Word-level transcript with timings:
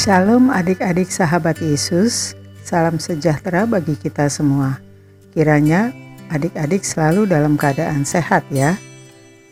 Shalom 0.00 0.48
adik-adik 0.48 1.12
sahabat 1.12 1.60
Yesus, 1.60 2.32
salam 2.64 2.96
sejahtera 2.96 3.68
bagi 3.68 3.92
kita 4.00 4.32
semua. 4.32 4.80
Kiranya 5.36 5.92
adik-adik 6.32 6.88
selalu 6.88 7.28
dalam 7.28 7.60
keadaan 7.60 8.08
sehat 8.08 8.48
ya. 8.48 8.80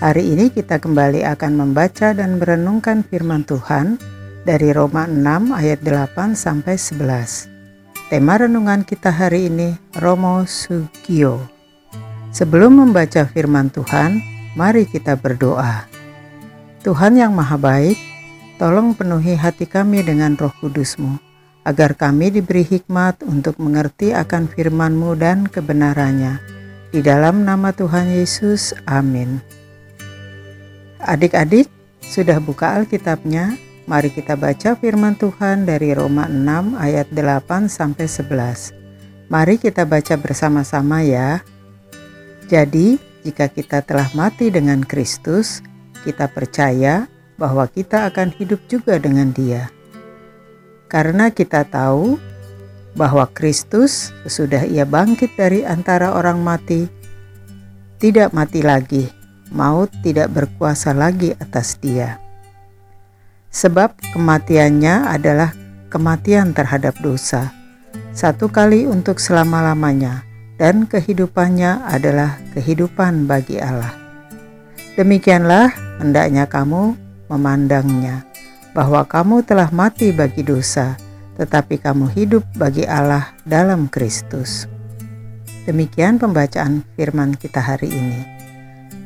Hari 0.00 0.32
ini 0.32 0.48
kita 0.48 0.80
kembali 0.80 1.28
akan 1.28 1.60
membaca 1.60 2.16
dan 2.16 2.40
merenungkan 2.40 3.04
firman 3.04 3.44
Tuhan 3.44 4.00
dari 4.48 4.72
Roma 4.72 5.04
6 5.04 5.52
ayat 5.52 5.84
8 5.84 6.32
sampai 6.32 6.72
11. 6.72 8.08
Tema 8.08 8.40
renungan 8.40 8.80
kita 8.88 9.12
hari 9.12 9.52
ini 9.52 9.76
Romo 10.00 10.48
Sugio. 10.48 11.36
Sebelum 12.32 12.80
membaca 12.80 13.28
firman 13.28 13.68
Tuhan, 13.68 14.16
mari 14.56 14.88
kita 14.88 15.20
berdoa. 15.20 15.84
Tuhan 16.80 17.20
yang 17.20 17.36
Maha 17.36 17.60
Baik, 17.60 18.00
Tolong 18.60 18.92
penuhi 18.92 19.40
hati 19.40 19.64
kami 19.64 20.04
dengan 20.04 20.36
roh 20.36 20.52
kudusmu, 20.60 21.16
agar 21.64 21.96
kami 21.96 22.28
diberi 22.28 22.60
hikmat 22.60 23.24
untuk 23.24 23.56
mengerti 23.56 24.12
akan 24.12 24.52
firman-Mu 24.52 25.16
dan 25.16 25.48
kebenarannya. 25.48 26.36
Di 26.92 27.00
dalam 27.00 27.48
nama 27.48 27.72
Tuhan 27.72 28.12
Yesus, 28.12 28.76
amin. 28.84 29.40
Adik-adik, 31.00 31.72
sudah 32.04 32.36
buka 32.36 32.76
Alkitabnya? 32.76 33.56
Mari 33.88 34.12
kita 34.12 34.36
baca 34.36 34.76
firman 34.76 35.16
Tuhan 35.16 35.64
dari 35.64 35.96
Roma 35.96 36.28
6 36.28 36.76
ayat 36.76 37.08
8 37.16 37.64
sampai 37.64 38.04
11. 38.04 38.76
Mari 39.32 39.56
kita 39.56 39.88
baca 39.88 40.20
bersama-sama 40.20 41.00
ya. 41.00 41.40
Jadi, 42.44 43.00
jika 43.24 43.48
kita 43.48 43.80
telah 43.80 44.12
mati 44.12 44.52
dengan 44.52 44.84
Kristus, 44.84 45.64
kita 46.04 46.28
percaya 46.28 47.08
bahwa 47.40 47.64
kita 47.64 48.12
akan 48.12 48.36
hidup 48.36 48.60
juga 48.68 49.00
dengan 49.00 49.32
Dia. 49.32 49.72
Karena 50.92 51.32
kita 51.32 51.64
tahu 51.64 52.20
bahwa 52.92 53.24
Kristus 53.32 54.12
sesudah 54.28 54.68
Ia 54.68 54.84
bangkit 54.84 55.32
dari 55.40 55.64
antara 55.64 56.12
orang 56.12 56.44
mati, 56.44 56.84
tidak 57.96 58.36
mati 58.36 58.60
lagi, 58.60 59.08
maut 59.48 59.88
tidak 60.04 60.28
berkuasa 60.36 60.92
lagi 60.92 61.32
atas 61.40 61.80
Dia. 61.80 62.20
Sebab 63.50 63.96
kematiannya 64.12 65.10
adalah 65.10 65.56
kematian 65.90 66.54
terhadap 66.54 66.94
dosa, 67.02 67.50
satu 68.14 68.46
kali 68.46 68.86
untuk 68.86 69.18
selama-lamanya, 69.18 70.22
dan 70.60 70.86
kehidupannya 70.86 71.88
adalah 71.88 72.38
kehidupan 72.54 73.26
bagi 73.26 73.58
Allah. 73.58 73.90
Demikianlah 74.94 75.72
hendaknya 75.98 76.44
kamu 76.46 76.94
memandangnya, 77.30 78.26
bahwa 78.74 79.06
kamu 79.06 79.46
telah 79.46 79.70
mati 79.70 80.10
bagi 80.10 80.42
dosa, 80.42 80.98
tetapi 81.38 81.78
kamu 81.78 82.10
hidup 82.12 82.44
bagi 82.58 82.84
Allah 82.84 83.32
dalam 83.46 83.86
Kristus. 83.86 84.66
Demikian 85.64 86.18
pembacaan 86.18 86.82
firman 86.98 87.38
kita 87.38 87.62
hari 87.62 87.88
ini. 87.88 88.20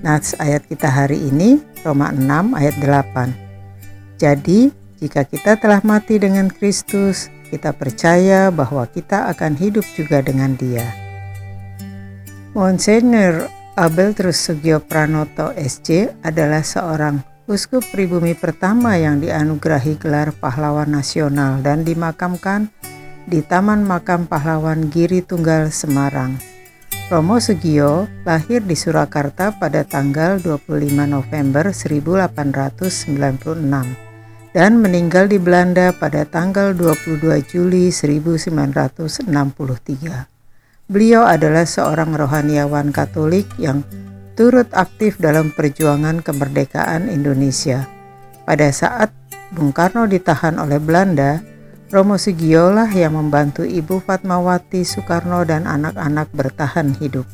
Nats 0.00 0.38
ayat 0.38 0.66
kita 0.66 0.86
hari 0.86 1.18
ini 1.18 1.58
Roma 1.82 2.14
6 2.14 2.54
ayat 2.54 2.76
8. 2.78 4.18
Jadi, 4.18 4.70
jika 5.02 5.26
kita 5.26 5.58
telah 5.58 5.82
mati 5.82 6.22
dengan 6.22 6.46
Kristus, 6.46 7.26
kita 7.50 7.74
percaya 7.74 8.54
bahwa 8.54 8.86
kita 8.86 9.26
akan 9.34 9.58
hidup 9.58 9.82
juga 9.98 10.22
dengan 10.22 10.54
Dia. 10.54 10.86
Monsignor 12.54 13.50
Abel 13.74 14.12
Trusugio 14.12 14.78
Pranoto 14.84 15.50
SC 15.56 16.12
adalah 16.22 16.60
seorang 16.60 17.31
uskup 17.50 17.82
pribumi 17.90 18.38
pertama 18.38 18.94
yang 18.94 19.18
dianugerahi 19.18 19.98
gelar 19.98 20.30
pahlawan 20.30 20.94
nasional 20.94 21.58
dan 21.58 21.82
dimakamkan 21.82 22.70
di 23.26 23.42
Taman 23.42 23.82
Makam 23.86 24.26
Pahlawan 24.30 24.90
Giri 24.90 25.22
Tunggal 25.22 25.70
Semarang. 25.74 26.38
Romo 27.10 27.42
Sugio 27.42 28.06
lahir 28.24 28.64
di 28.64 28.72
Surakarta 28.72 29.52
pada 29.58 29.84
tanggal 29.84 30.40
25 30.40 31.04
November 31.04 31.68
1896 31.74 34.56
dan 34.56 34.80
meninggal 34.80 35.28
di 35.28 35.36
Belanda 35.36 35.92
pada 35.92 36.24
tanggal 36.24 36.72
22 36.72 37.20
Juli 37.52 37.92
1963. 37.92 39.28
Beliau 40.88 41.24
adalah 41.24 41.64
seorang 41.68 42.16
rohaniawan 42.16 42.92
Katolik 42.92 43.48
yang 43.60 43.84
turut 44.32 44.68
aktif 44.72 45.20
dalam 45.20 45.52
perjuangan 45.52 46.24
kemerdekaan 46.24 47.12
Indonesia. 47.12 47.86
Pada 48.42 48.72
saat 48.72 49.12
Bung 49.52 49.70
Karno 49.70 50.08
ditahan 50.08 50.56
oleh 50.56 50.80
Belanda, 50.80 51.44
Romo 51.92 52.16
Sugiolah 52.16 52.88
yang 52.88 53.20
membantu 53.20 53.68
Ibu 53.68 54.00
Fatmawati 54.00 54.80
Soekarno 54.80 55.44
dan 55.44 55.68
anak-anak 55.68 56.32
bertahan 56.32 56.96
hidup. 56.96 57.28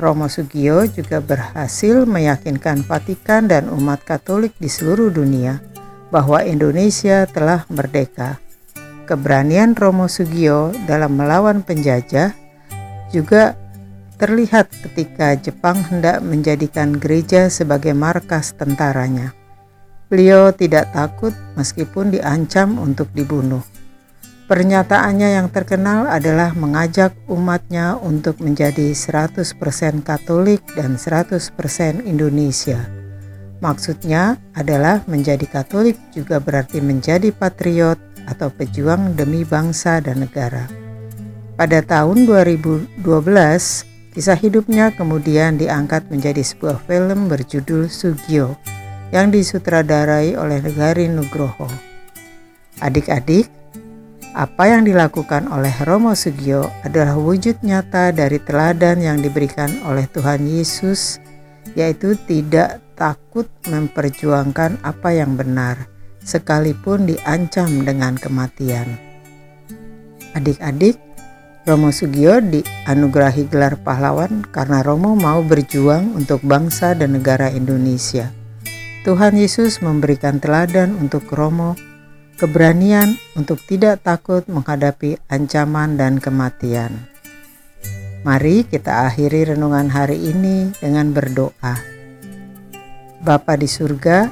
Romo 0.00 0.32
Sugio 0.32 0.88
juga 0.88 1.20
berhasil 1.20 2.08
meyakinkan 2.08 2.84
Vatikan 2.84 3.48
dan 3.48 3.68
umat 3.68 4.00
Katolik 4.04 4.56
di 4.56 4.68
seluruh 4.68 5.12
dunia 5.12 5.60
bahwa 6.08 6.40
Indonesia 6.40 7.28
telah 7.28 7.68
merdeka. 7.68 8.40
Keberanian 9.04 9.76
Romo 9.76 10.08
Sugio 10.08 10.72
dalam 10.88 11.16
melawan 11.16 11.60
penjajah 11.60 12.32
juga 13.12 13.60
terlihat 14.16 14.72
ketika 14.72 15.36
Jepang 15.36 15.76
hendak 15.92 16.24
menjadikan 16.24 16.96
gereja 16.96 17.52
sebagai 17.52 17.92
markas 17.92 18.56
tentaranya. 18.56 19.36
Beliau 20.08 20.54
tidak 20.54 20.94
takut 20.94 21.34
meskipun 21.58 22.14
diancam 22.14 22.78
untuk 22.78 23.10
dibunuh. 23.12 23.60
Pernyataannya 24.46 25.42
yang 25.42 25.50
terkenal 25.50 26.06
adalah 26.06 26.54
mengajak 26.54 27.10
umatnya 27.26 27.98
untuk 27.98 28.38
menjadi 28.38 28.94
100% 28.94 30.06
Katolik 30.06 30.62
dan 30.78 30.94
100% 30.94 31.50
Indonesia. 32.06 32.78
Maksudnya 33.58 34.38
adalah 34.54 35.02
menjadi 35.10 35.42
Katolik 35.50 35.98
juga 36.14 36.38
berarti 36.38 36.78
menjadi 36.78 37.34
patriot 37.34 37.98
atau 38.30 38.46
pejuang 38.54 39.18
demi 39.18 39.42
bangsa 39.42 39.98
dan 39.98 40.22
negara. 40.22 40.70
Pada 41.58 41.82
tahun 41.82 42.30
2012, 42.30 43.02
Kisah 44.16 44.40
hidupnya 44.40 44.96
kemudian 44.96 45.60
diangkat 45.60 46.08
menjadi 46.08 46.40
sebuah 46.40 46.80
film 46.88 47.28
berjudul 47.28 47.92
Sugio 47.92 48.56
yang 49.12 49.28
disutradarai 49.28 50.32
oleh 50.40 50.64
Negari 50.64 51.04
Nugroho. 51.04 51.68
Adik-adik, 52.80 53.52
apa 54.32 54.72
yang 54.72 54.88
dilakukan 54.88 55.52
oleh 55.52 55.72
Romo 55.84 56.16
Sugio 56.16 56.64
adalah 56.80 57.12
wujud 57.12 57.60
nyata 57.60 58.08
dari 58.08 58.40
teladan 58.40 59.04
yang 59.04 59.20
diberikan 59.20 59.68
oleh 59.84 60.08
Tuhan 60.08 60.48
Yesus, 60.48 61.20
yaitu 61.76 62.16
tidak 62.24 62.80
takut 62.96 63.44
memperjuangkan 63.68 64.80
apa 64.80 65.12
yang 65.12 65.36
benar, 65.36 65.92
sekalipun 66.24 67.04
diancam 67.04 67.84
dengan 67.84 68.16
kematian. 68.16 68.96
Adik-adik, 70.32 70.96
Romo 71.66 71.90
Sugio 71.90 72.38
dianugerahi 72.38 73.50
gelar 73.50 73.74
pahlawan 73.82 74.46
karena 74.54 74.86
Romo 74.86 75.18
mau 75.18 75.42
berjuang 75.42 76.14
untuk 76.14 76.38
bangsa 76.46 76.94
dan 76.94 77.18
negara 77.18 77.50
Indonesia. 77.50 78.30
Tuhan 79.02 79.34
Yesus 79.34 79.82
memberikan 79.82 80.38
teladan 80.38 80.94
untuk 80.94 81.26
Romo, 81.26 81.74
keberanian 82.38 83.18
untuk 83.34 83.58
tidak 83.66 84.06
takut 84.06 84.46
menghadapi 84.46 85.18
ancaman 85.26 85.98
dan 85.98 86.22
kematian. 86.22 87.02
Mari 88.22 88.62
kita 88.62 89.10
akhiri 89.10 89.50
renungan 89.50 89.90
hari 89.90 90.22
ini 90.22 90.70
dengan 90.78 91.10
berdoa. 91.10 91.82
Bapa 93.26 93.58
di 93.58 93.66
surga, 93.66 94.30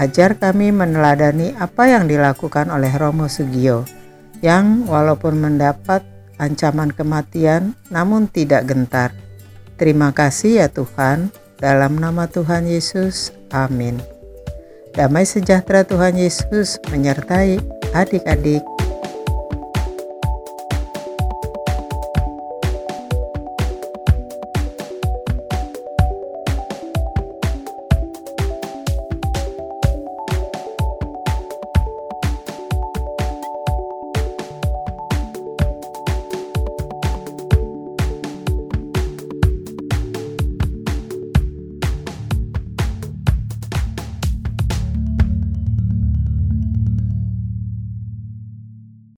ajar 0.00 0.40
kami 0.40 0.72
meneladani 0.72 1.52
apa 1.60 1.92
yang 1.92 2.08
dilakukan 2.08 2.72
oleh 2.72 2.88
Romo 2.96 3.28
Sugio, 3.28 3.84
yang 4.40 4.88
walaupun 4.88 5.36
mendapat 5.36 6.09
ancaman 6.40 6.88
kematian, 6.88 7.76
namun 7.92 8.24
tidak 8.24 8.64
gentar. 8.64 9.12
Terima 9.76 10.16
kasih 10.16 10.64
ya 10.64 10.68
Tuhan, 10.72 11.28
dalam 11.60 12.00
nama 12.00 12.24
Tuhan 12.24 12.64
Yesus, 12.64 13.36
amin. 13.52 14.00
Damai 14.96 15.28
sejahtera 15.28 15.84
Tuhan 15.84 16.16
Yesus 16.16 16.80
menyertai 16.88 17.60
adik-adik 17.92 18.64